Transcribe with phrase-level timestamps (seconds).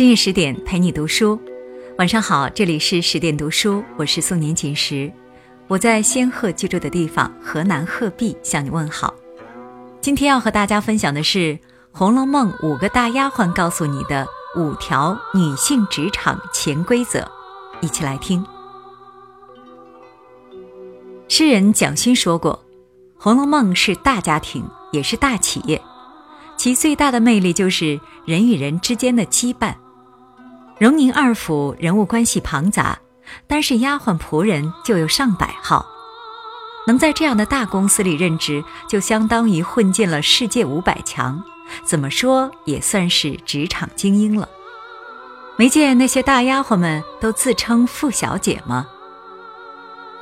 [0.00, 1.38] 深夜十点陪你读书，
[1.98, 5.12] 晚上好，这里是十点读书，我是宋年锦时，
[5.68, 9.12] 我在仙鹤居住的地方河南鹤壁向你问好。
[10.00, 11.38] 今天要和大家分享的是
[11.92, 14.26] 《红楼梦》五个大丫鬟告诉你的
[14.56, 17.30] 五条女性职场潜规则，
[17.82, 18.42] 一起来听。
[21.28, 22.64] 诗人蒋勋说过，
[23.22, 25.78] 《红楼梦》是大家庭，也是大企业。
[26.56, 29.74] 其最大的魅力就是人与人之间的羁绊。
[30.80, 32.98] 荣宁二府人物关系庞杂，
[33.46, 35.84] 单是丫鬟仆人就有上百号，
[36.86, 41.44] 能在这样的大公司里任职，就相当于混进了世界五百强，
[41.84, 44.48] 怎么说也算是职场精英了。
[45.58, 48.86] 没见那些大丫鬟们都自称富小姐吗？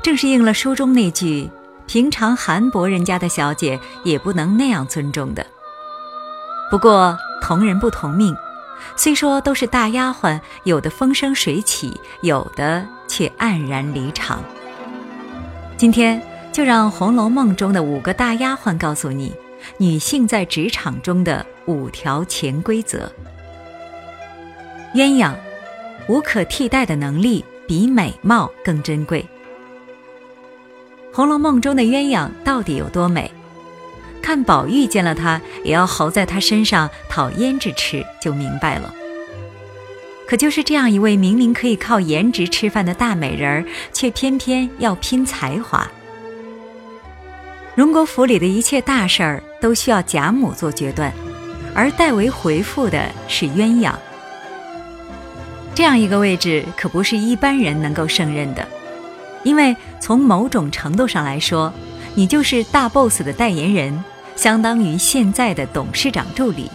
[0.02, 1.48] 正是应了书中那句
[1.86, 5.46] ：“平常韩伯人家的小姐也不能那样尊重的。”
[6.68, 8.36] 不过同人不同命，
[8.96, 14.42] 虽说都是大丫鬟，有的风生水起，有的却黯然离场。
[15.76, 16.20] 今天
[16.52, 19.32] 就让《红楼梦》中的五个大丫鬟告诉你，
[19.76, 23.10] 女性在职场中的五条潜规则。
[24.94, 25.34] 鸳鸯，
[26.08, 29.24] 无可替代的能力比美貌更珍贵。
[31.14, 33.30] 《红楼梦》中的鸳鸯到底有多美？
[34.22, 38.94] 看宝玉见了他，也要猴在他身上讨胭脂吃，就明白了。
[40.26, 45.88] 可就是这样一位明明可以靠颜值吃饭的大美人儿，却偏偏要拼才华。
[47.74, 51.12] 荣国府里的一切大事儿都需要贾母做决断，
[51.74, 53.94] 而代为回复的是鸳鸯。
[55.74, 58.66] 这样一个位置可不是一般人能够胜任的，
[59.44, 61.72] 因为从某种程度上来说，
[62.18, 64.04] 你就是大 boss 的代言人。
[64.34, 66.68] 相当于现在的董事长助理，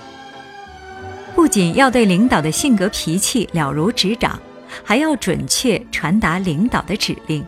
[1.36, 4.40] 不仅要对领导的性格脾气了如指掌，
[4.86, 7.46] 还要准确传达领导的指令。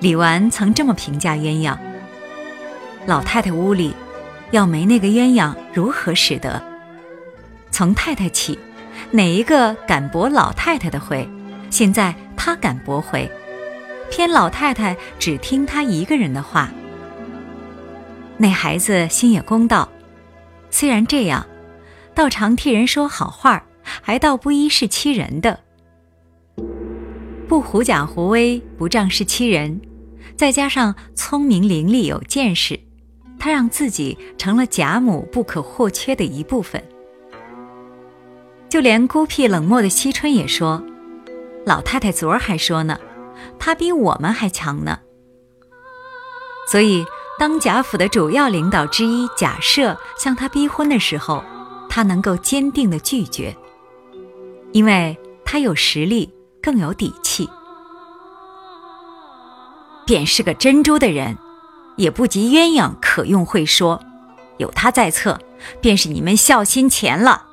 [0.00, 1.76] 李纨曾这么评价鸳鸯
[3.06, 3.94] ：“老太太屋里
[4.50, 6.62] 要没那个鸳鸯，如何使得？
[7.70, 8.58] 从太太起，
[9.10, 11.26] 哪一个敢驳老太太的回？
[11.70, 13.30] 现在她敢驳回，
[14.10, 16.70] 偏老太太只听她一个人的话。”
[18.36, 19.88] 那孩子心也公道，
[20.70, 21.46] 虽然这样，
[22.14, 25.60] 倒常替人说好话，还倒不依是欺人的。
[27.46, 29.80] 不狐假虎威，不仗势欺人，
[30.36, 32.78] 再加上聪明伶俐有见识，
[33.38, 36.82] 他让自己成了贾母不可或缺的一部分。
[38.68, 40.82] 就连孤僻冷漠的惜春也说
[41.66, 42.98] ：“老太太昨儿还说呢，
[43.60, 44.98] 他比我们还强呢。”
[46.66, 47.06] 所以。
[47.38, 51.42] 当贾府的主要领导之一贾赦向他逼婚的时候，
[51.88, 53.56] 他能够坚定的拒绝，
[54.72, 56.30] 因为他有实力，
[56.62, 57.48] 更有底气。
[60.04, 61.38] 便是个珍珠的人，
[61.96, 63.98] 也不及鸳鸯可用会说，
[64.58, 65.40] 有他在侧，
[65.80, 67.46] 便是你们孝心钱了。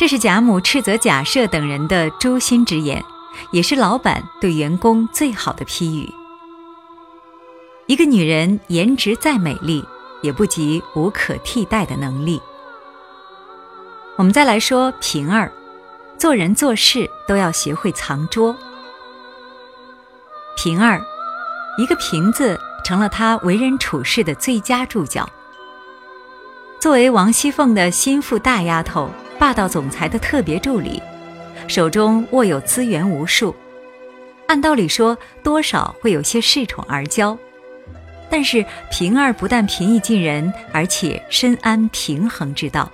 [0.00, 3.04] 这是贾母斥责贾赦等人的诛心之言，
[3.50, 6.12] 也是老板对员工最好的批语。
[7.86, 9.84] 一个女人颜值再美丽，
[10.22, 12.40] 也不及无可替代的能力。
[14.16, 15.52] 我们再来说平儿，
[16.18, 18.56] 做人做事都要学会藏拙。
[20.56, 21.00] 平儿，
[21.78, 25.28] 一个“瓶子成了她为人处事的最佳注脚。
[26.80, 31.02] 作为王熙凤的心腹大丫头，霸道总裁的特别助理，
[31.68, 33.54] 手中握有资源无数，
[34.46, 37.36] 按道理说多少会有些恃宠而骄。
[38.28, 42.90] 但是平儿不但平易近人，而且深谙平衡之道。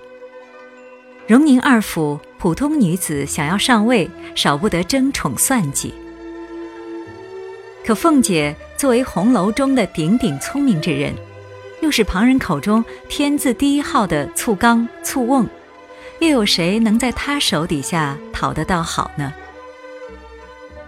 [1.26, 5.94] 荣宁二府普通女子想要上位，少不得争宠算计。
[7.84, 11.14] 可凤姐作为红楼中的顶顶聪明之人，
[11.80, 15.48] 又是旁人口中天字第一号的醋缸醋瓮，
[16.22, 19.32] 又有谁能在他手底下讨得到好呢？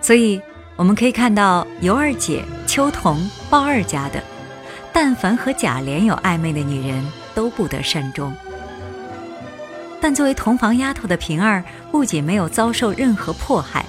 [0.01, 0.41] 所以
[0.77, 4.23] 我们可以看到尤二姐、秋桐、鲍二家的。
[4.93, 7.05] 但凡和贾琏有暧昧的女人，
[7.35, 8.33] 都不得善终。
[10.01, 13.85] 但作为同房丫头的平儿，不仅没有遭受任何迫害，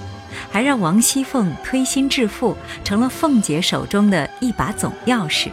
[0.50, 5.50] 还让王熙凤推心置腹，成了凤姐手中的一把总钥匙。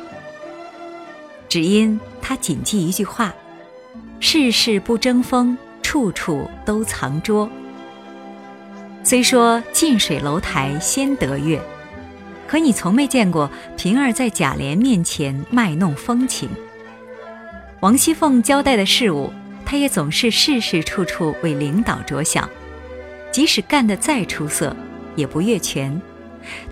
[1.48, 3.32] 只因她谨记一句话
[4.20, 5.56] ：“事事不争锋，
[5.94, 7.48] 处处都藏拙。”
[9.06, 11.62] 虽说近水楼台先得月。
[12.48, 16.50] 可你从没见过平儿在贾琏面前卖弄风情。
[17.80, 19.32] 王熙凤交代的事物，
[19.66, 22.50] 她也总是事事处处为领导着想，
[23.32, 24.76] 即使干得再出色，
[25.16, 26.02] 也不越权，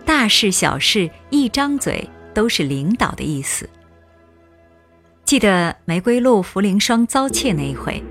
[0.04, 3.70] 大事小事一张嘴都是领导的意思。
[5.26, 8.04] 记得玫瑰露茯苓霜遭窃那一回，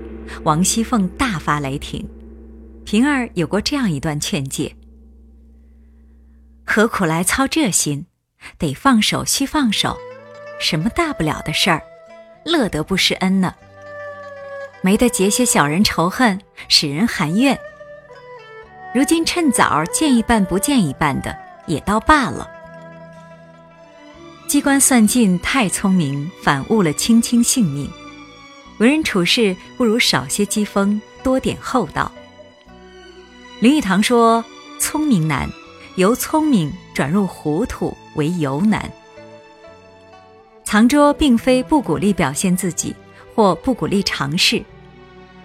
[0.43, 2.07] 王熙凤大发雷霆，
[2.85, 4.75] 平儿有过这样一段劝诫：
[6.65, 8.05] 何苦来操这心？
[8.57, 9.97] 得放手，须放手，
[10.59, 11.81] 什么大不了的事儿，
[12.43, 13.53] 乐得不施恩呢？
[14.81, 17.59] 没得结些小人仇恨，使人含怨。
[18.95, 21.37] 如今趁早见一半不见一半的，
[21.67, 22.49] 也倒罢了。
[24.47, 27.87] 机关算尽太聪明，反误了卿卿性命。
[28.81, 32.11] 为人处事不如少些讥讽，多点厚道。
[33.59, 34.43] 林语堂说
[34.81, 35.47] ：“聪明难，
[35.97, 38.91] 由聪明转入糊涂为尤难。”
[40.65, 42.95] 藏拙并非不鼓励表现自己。
[43.33, 44.61] 或不鼓励尝试，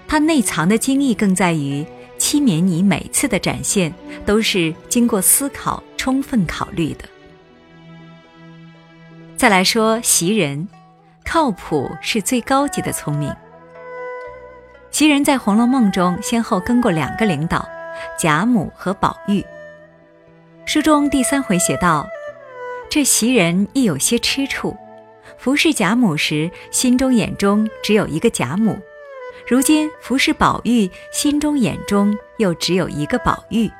[0.08, 1.86] 他内藏的精义更在于
[2.18, 3.94] 期勉你每次的展现
[4.26, 7.04] 都是经过思考、充分考虑的。
[9.36, 10.66] 再来说袭人，
[11.26, 13.34] 靠谱是最高级的聪明。
[14.90, 17.68] 袭人在《红楼梦》中先后跟过两个领导，
[18.18, 19.44] 贾母和宝玉。
[20.64, 22.06] 书中第三回写道
[22.88, 24.74] ：“这袭人亦有些吃醋。”
[25.36, 28.74] 服侍贾母时，心中眼中只有一个贾母；
[29.46, 33.70] 如今服侍宝玉，心中眼中又只有一个宝玉。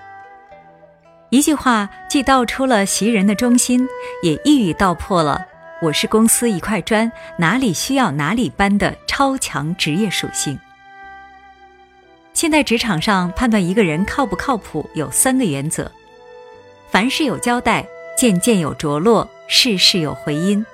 [1.30, 3.88] 一句话既道出了袭人的忠心，
[4.22, 5.46] 也一语道破了
[5.82, 10.58] “我是公司一块砖，哪里需要哪里搬”的超强职业属性。
[12.32, 15.90] 现在职场上判断一个人靠不靠谱，有三个原则：
[16.90, 17.86] 凡事有交代，
[18.16, 20.64] 件件有着落，事事有回音。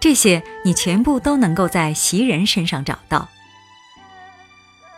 [0.00, 3.18] 这些你全部都能够在袭人身上找到。《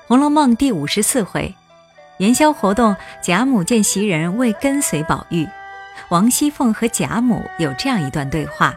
[0.07, 1.53] 红楼梦》第五十四回，
[2.19, 5.47] 元宵活动，贾母见袭人未跟随宝玉，
[6.09, 8.75] 王熙凤和贾母有这样一段对话：“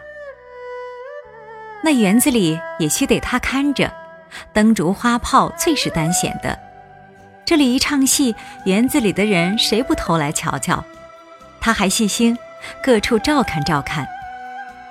[1.82, 3.92] 那园子里也须得他看着，
[4.52, 6.58] 灯烛花炮最是单显的。
[7.44, 8.34] 这里一唱戏，
[8.64, 10.84] 园子里的人谁不投来瞧瞧？
[11.60, 12.38] 他还细心，
[12.82, 14.06] 各处照看照看。”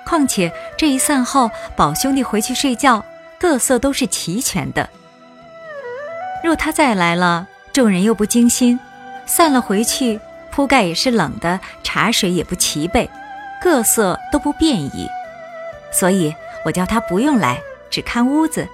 [0.04, 3.04] 况且这一散后，宝兄弟回去睡觉，
[3.38, 4.88] 各色都是齐全的。
[6.44, 8.78] 若他再来了，众人又不精心，
[9.26, 13.08] 散了回去，铺盖也是冷的，茶水也不齐备，
[13.62, 15.08] 各色都不便宜。
[15.92, 16.34] 所以
[16.64, 17.60] 我叫他不用来，
[17.90, 18.68] 只看屋子，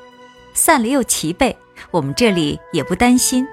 [0.54, 1.56] 散了又齐备，
[1.90, 3.46] 我们这里也不担心。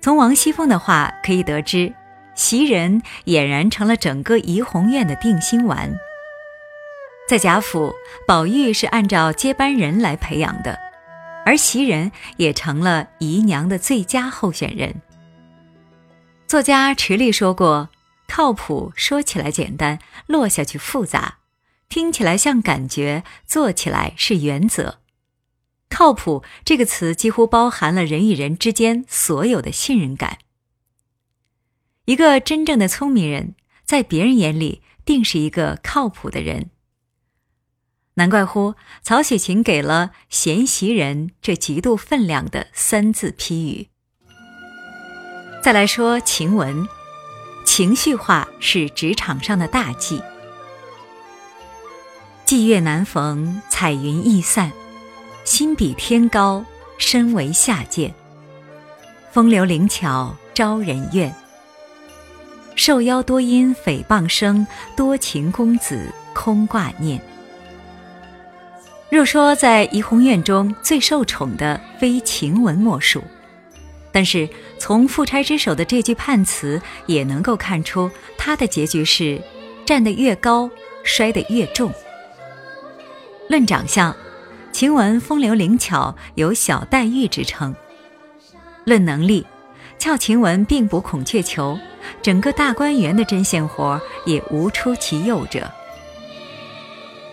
[0.00, 1.92] 从王熙凤的话可以得知。
[2.36, 5.90] 袭人俨然成了整个怡红院的定心丸。
[7.26, 7.94] 在贾府，
[8.26, 10.78] 宝玉是按照接班人来培养的，
[11.46, 15.00] 而袭人也成了姨娘的最佳候选人。
[16.46, 17.88] 作家池莉说过
[18.28, 21.38] ：“靠谱说起来简单，落下去复杂；
[21.88, 25.00] 听起来像感觉，做起来是原则。
[25.88, 30.38] 靠谱这个词几乎包含了人与人之间所有的信任感。”
[32.06, 33.54] 一个真正的聪明人，
[33.84, 36.70] 在别人眼里定是一个靠谱的人。
[38.14, 43.88] 难怪乎曹雪芹给了“贤袭人”这极度分量的三字批语。
[45.62, 46.86] 再来说晴雯，
[47.64, 50.22] 情绪化是职场上的大忌。
[52.46, 54.70] 霁月难逢，彩云易散，
[55.44, 56.64] 心比天高，
[56.96, 58.14] 身为下贱。
[59.32, 61.34] 风流灵巧招人怨。
[62.76, 64.64] 受邀多因诽谤生，
[64.96, 67.20] 多情公子空挂念。
[69.10, 73.24] 若说在怡红院中最受宠的，非晴雯莫属。
[74.12, 74.48] 但是
[74.78, 79.42] 从富差之手的这句判词，也能够看出他的结局是：
[79.84, 80.70] 站得越高，
[81.02, 81.92] 摔得越重。
[83.48, 84.14] 论长相，
[84.72, 87.72] 晴雯风流灵巧，有小黛玉之称；
[88.84, 89.46] 论能力，
[89.98, 91.78] 俏晴雯并不孔雀裘。
[92.22, 95.70] 整个大观园的针线活也无出其右者。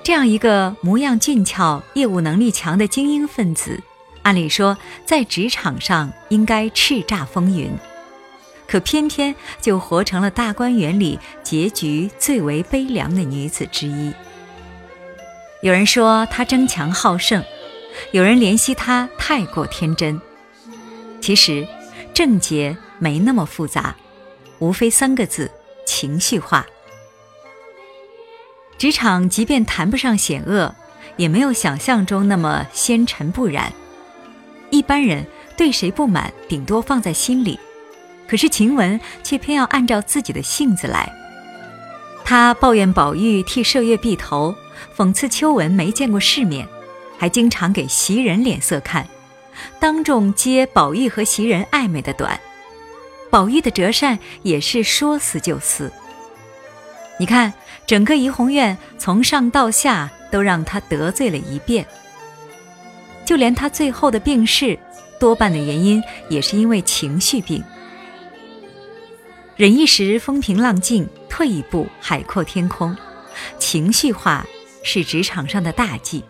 [0.04, 3.80] 这样一个模样俊俏、业务能力强的精英分子，
[4.24, 7.72] 按理说在职场上应该叱咤风云，
[8.68, 14.12] 可偏偏就活成了大观园里结局最为悲凉的女子之一。
[15.64, 17.42] 有人说他争强好胜，
[18.12, 20.20] 有人怜惜他太过天真。
[21.22, 21.66] 其实，
[22.14, 23.96] 症结没那么复杂。
[24.60, 25.50] 无非三个字：
[25.86, 26.66] 情绪化。
[28.78, 30.76] 职场即便谈不上险恶，
[31.16, 33.72] 也没有想象中那么纤尘不染。
[34.70, 37.58] 一般人对谁不满，顶多放在心里，
[38.28, 41.10] 可是晴雯却偏要按照自己的性子来。
[42.26, 44.54] 她抱怨宝玉替麝月避头，
[44.96, 46.68] 讽刺秋纹没见过世面，
[47.18, 49.08] 还经常给袭人脸色看，
[49.80, 52.40] 当众揭宝玉和袭人暧昧的短。
[53.30, 55.92] 宝玉的折扇也是说撕就撕。
[57.20, 57.54] 你看，
[57.86, 61.86] 整个怡红院从上到下都让他得罪了一遍。
[63.26, 64.78] 就连他最后的病逝，
[65.20, 67.64] 多半的原因也是因为情绪病。
[69.56, 72.96] 忍一时风平浪静，退一步海阔天空。
[73.58, 74.46] 情绪化
[74.84, 76.24] 是职场上的大忌。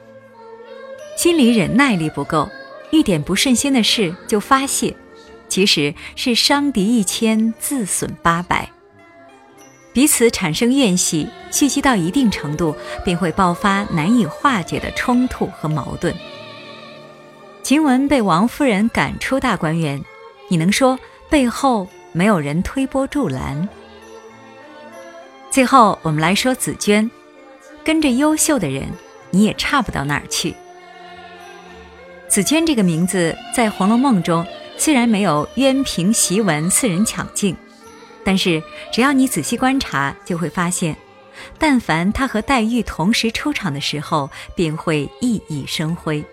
[1.18, 2.50] 心理忍耐力不够，
[2.92, 4.96] 一点不顺心的事就发泄。
[5.50, 8.68] 其实是伤敌一千，自损八百。
[9.94, 16.16] 彼此产生怨气，蓄积到一定程度，便会爆发难以化解的冲突和矛盾。
[17.62, 20.04] 晴雯被王夫人赶出大观园，
[20.50, 20.98] 你能说
[21.30, 23.70] 背后没有人推波助澜？
[25.52, 27.12] 最后，我们来说紫娟，
[27.84, 28.88] 跟着优秀的人，
[29.32, 30.56] 你也差不到哪儿去。
[32.28, 34.46] 紫娟这个名字在《红楼梦》中。
[34.75, 37.56] 虽然没有渊平、袭文四人抢镜，
[38.25, 38.62] 但是
[38.92, 40.98] 只要你仔细观察，就会发现，
[41.60, 46.25] 但凡她和黛玉同时出场的时候，便会熠熠生辉。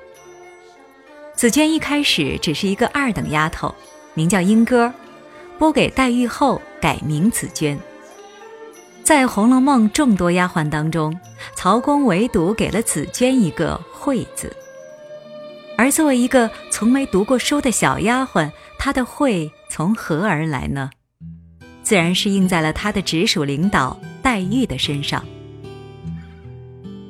[1.37, 3.73] 紫娟一开始只是一个二等丫头，
[4.15, 4.93] 名叫莺歌，
[5.59, 7.79] 拨给黛玉后改名紫娟。
[9.03, 11.19] 在《红楼梦》众多丫鬟当中，
[11.57, 14.55] 曹公唯独给了紫娟一个“慧”字。
[15.77, 20.91] 而作为一个从没读过书的小丫鬟，她的慧从何而来呢？
[21.83, 25.25] 自然是印在了她的直属领导黛玉的身上。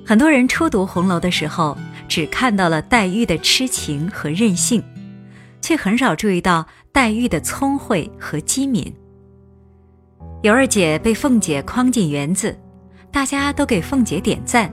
[0.06, 1.76] 很多人初读红楼的时候，
[2.08, 4.82] 只看到了黛玉的痴情和任性，
[5.60, 8.92] 却很少注意到黛玉的聪慧和机敏。
[10.42, 12.58] 尤二姐被凤姐诓进园子，
[13.12, 14.70] 大家都给凤姐点赞。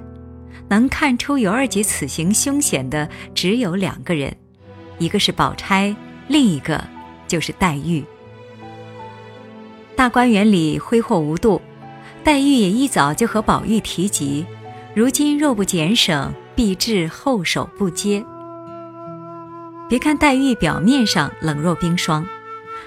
[0.69, 4.33] 能看出尤二姐此行凶险的只有两个人，
[4.97, 5.93] 一个是宝钗，
[6.29, 6.81] 另一个
[7.27, 8.01] 就是黛玉。
[9.95, 11.61] 大观园里挥霍无度，
[12.23, 14.45] 黛玉也一早就和宝玉提及，
[14.93, 18.23] 如今若不减省，必致后手不接。
[19.89, 22.25] 别看黛玉表面上冷若冰霜，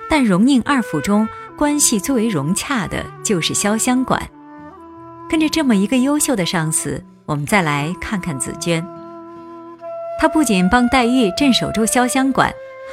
[0.09, 1.27] 但荣宁二府中
[1.61, 4.19] 关系最为融洽的就是潇湘馆，
[5.29, 7.05] 跟着这么一个优秀的上司。
[7.27, 8.83] 我们再来看看紫娟，
[10.19, 12.51] 她不仅帮黛玉镇守住潇湘馆，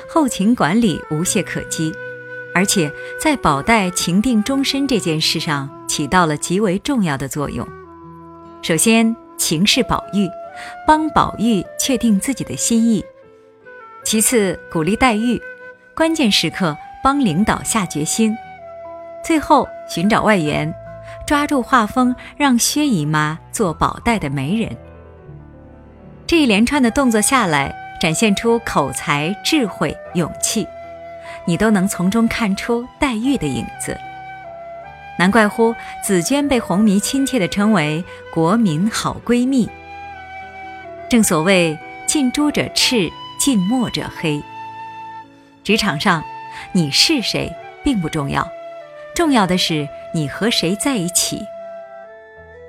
[0.10, 1.94] 后勤管理无懈可击，
[2.54, 7.66] 而且在保黛情定终身这件事上起到了极为重要的作用。
[8.62, 10.28] 首先，情是宝玉，
[10.86, 13.02] 帮宝玉确定自己的心意；
[14.04, 15.42] 其次，鼓励黛玉，
[15.96, 18.34] 关键时刻帮领导下决心；
[19.28, 20.74] 最后，寻找外援。
[21.26, 24.74] 抓住画风，让薛姨妈做宝黛的媒人。
[26.26, 30.66] 这一连串的动作下来，展现出口才、智慧、勇气，
[31.46, 33.98] 你都能从中看出黛玉的影子。
[35.20, 38.02] 难怪乎紫娟被红迷亲切地称为
[38.34, 39.70] “国民好闺蜜”。
[41.10, 44.42] 正所谓“近朱者赤，近墨者黑”。
[45.66, 46.24] 职场上，
[46.72, 47.54] 你是谁
[47.84, 48.48] 并不重要。
[49.18, 51.44] 重要的是你和谁在一起。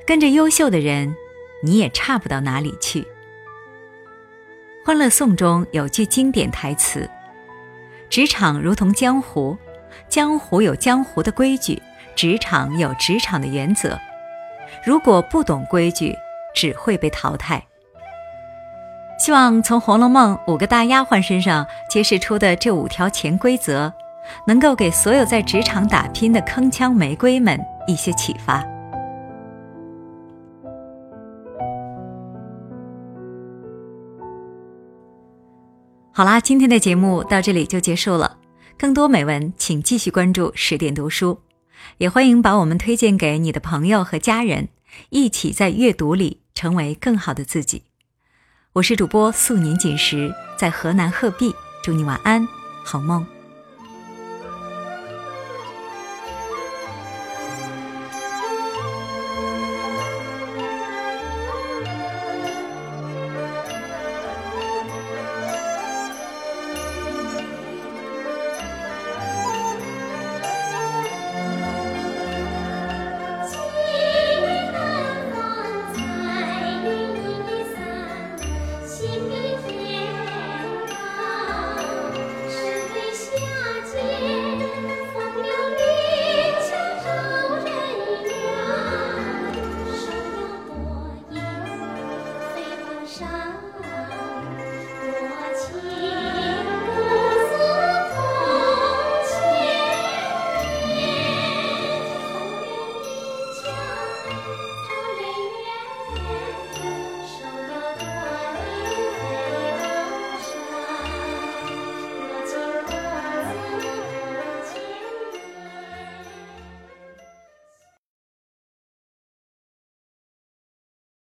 [0.06, 1.14] 跟着优秀的人，
[1.62, 3.02] 你也差不到哪里去。
[4.82, 7.06] 《欢乐颂》中有句经典台词
[8.08, 9.58] ：“职场如同江湖，
[10.08, 11.82] 江湖有江湖的规矩，
[12.16, 13.98] 职场有职场的原则。
[14.82, 16.16] 如果不懂规矩，
[16.54, 17.62] 只会被淘汰。”
[19.20, 23.92] 希望从《红楼梦》五个大丫鬟身上揭示出的这五条潜规则。
[24.46, 28.64] 能够给所有在职场打拼的铿锵玫瑰们一些启发。
[36.12, 38.38] 好啦，今天的节目到这里就结束了。
[38.76, 41.40] 更多美文，请继续关注十点读书，
[41.98, 44.68] 也欢迎把我们推荐给你的朋友和家人，
[45.10, 47.84] 一起在阅读里成为更好的自己。
[48.72, 51.54] 我是主播素年锦时，在河南鹤壁，
[51.84, 52.46] 祝你晚安，
[52.84, 53.24] 好梦。
[93.18, 93.67] 山